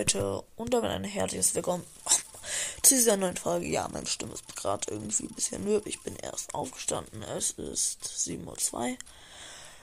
[0.00, 1.84] Leute und damit ein herzliches Willkommen
[2.82, 3.66] zu dieser neuen Folge.
[3.66, 5.86] Ja, meine Stimme ist gerade irgendwie ein bisschen mürb.
[5.86, 7.22] Ich bin erst aufgestanden.
[7.22, 8.96] Es ist 7.02 Uhr.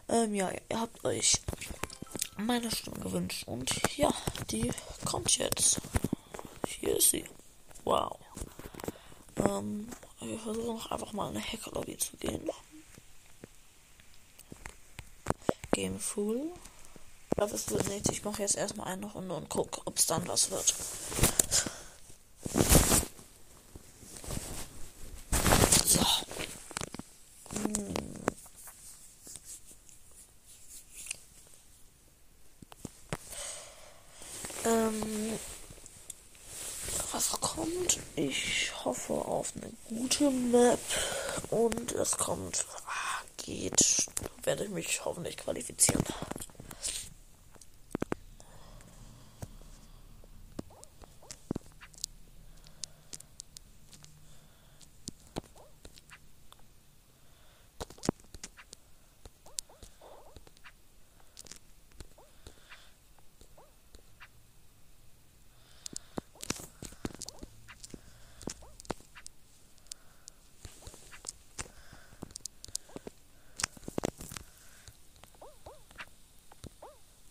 [0.10, 1.40] Ähm, ja, ihr habt euch
[2.36, 4.12] meine Stimme gewünscht und ja,
[4.50, 4.72] die
[5.06, 5.82] kommt jetzt.
[6.66, 7.26] Hier ist sie.
[7.84, 8.18] Wow.
[9.36, 9.88] Ähm,
[10.20, 12.50] wir versuchen noch einfach mal in eine Hackerlobby zu gehen.
[15.74, 16.00] Game
[17.38, 17.44] Full.
[17.44, 18.10] Aber es wird nichts.
[18.10, 20.74] Ich mache jetzt erstmal eine Runde und gucke, ob es dann was wird.
[25.86, 26.06] So.
[27.54, 27.94] Hm.
[34.66, 35.40] Ähm,
[37.12, 38.00] was kommt?
[38.16, 40.80] Ich hoffe auf eine gute Map
[41.52, 42.66] und es kommt.
[42.86, 44.08] Ah, geht.
[44.44, 46.04] Werde ich mich hoffentlich qualifizieren.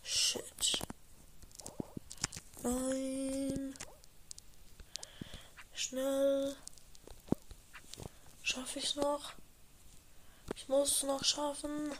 [0.03, 0.81] Shit.
[2.63, 3.73] Nein.
[5.87, 6.53] Schnell.
[8.41, 9.31] Schaffe ich es noch?
[10.53, 11.93] Ich muss es noch schaffen.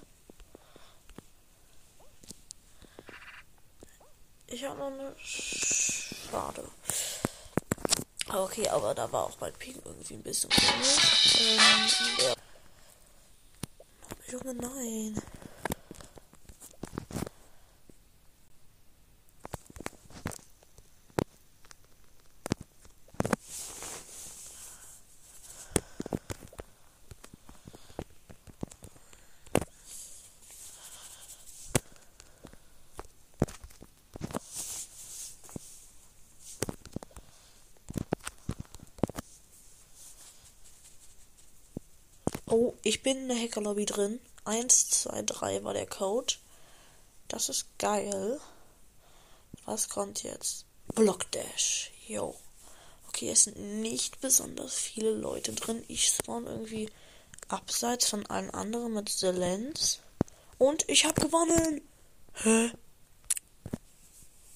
[4.47, 5.15] Ich habe noch eine.
[5.23, 6.69] Schade.
[8.27, 10.49] Okay, aber da war auch mein Ping irgendwie ein bisschen.
[10.51, 12.33] Ähm, ja.
[14.33, 15.21] Junge, nein.
[42.49, 44.21] Oh, ich bin in der Hackerlobby drin.
[44.45, 46.35] 1, 2, 3 war der Code.
[47.27, 48.39] Das ist geil.
[49.65, 50.65] Was kommt jetzt?
[50.95, 51.91] Blockdash.
[52.07, 52.35] Yo.
[53.09, 55.83] Okay, es sind nicht besonders viele Leute drin.
[55.89, 56.89] Ich spawn irgendwie
[57.49, 59.99] abseits von allen anderen mit The Lens.
[60.57, 61.81] Und ich habe gewonnen.
[62.43, 62.71] Hä?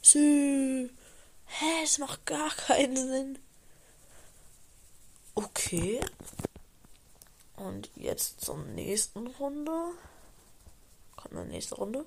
[0.01, 0.89] Sü.
[1.45, 3.39] Hä, es macht gar keinen Sinn.
[5.35, 5.99] Okay.
[7.61, 9.93] Und jetzt zur nächsten Runde.
[11.15, 12.05] Kommt eine nächste Runde.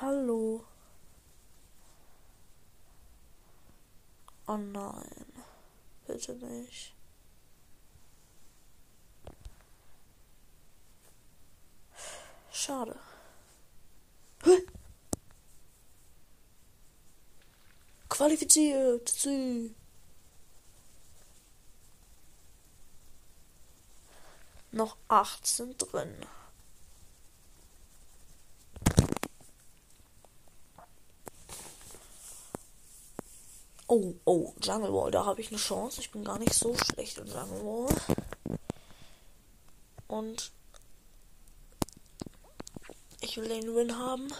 [0.00, 0.64] Hallo.
[4.46, 5.26] Oh nein.
[6.06, 6.94] Bitte nicht.
[12.52, 12.96] Schade.
[18.22, 19.08] Qualifiziert.
[19.08, 19.74] Sie.
[24.70, 26.14] Noch acht sind drin.
[33.88, 36.00] Oh, oh, Jungle Wall, da habe ich eine Chance.
[36.00, 38.58] Ich bin gar nicht so schlecht in Jungle Wall.
[40.06, 40.52] Und
[43.20, 44.32] ich will den Win haben.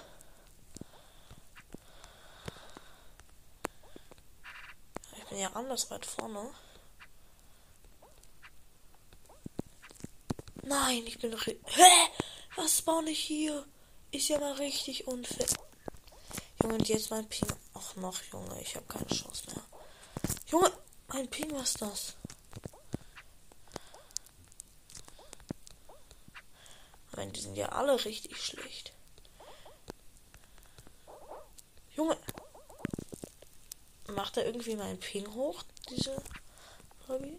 [5.33, 6.51] Bin ja anders weit vorne.
[10.63, 11.35] Nein, ich bin.
[11.35, 12.11] Hä?
[12.57, 13.67] Was spawn ich hier?
[14.11, 15.47] Ist ja mal richtig unfair.
[16.63, 17.49] Junge, und jetzt mein Ping.
[17.73, 19.65] Ach noch, Junge, ich habe keine Chance mehr.
[20.49, 20.71] Junge,
[21.09, 22.17] mein Ping, was ist das?
[27.17, 28.93] Nein, die sind ja alle richtig schlecht.
[31.97, 32.19] Junge.
[34.15, 36.23] Macht er irgendwie meinen Ping hoch, diese
[37.09, 37.39] Hobby?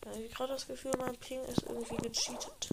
[0.00, 2.70] Ich habe gerade das Gefühl, mein Ping ist irgendwie gecheatet.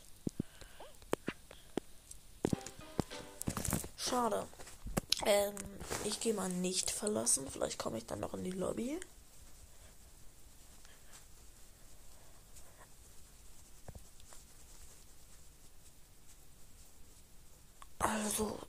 [3.97, 4.47] Schade.
[5.25, 5.53] Ähm,
[6.05, 7.49] ich gehe mal nicht verlassen.
[7.51, 8.99] Vielleicht komme ich dann noch in die Lobby.
[18.35, 18.59] so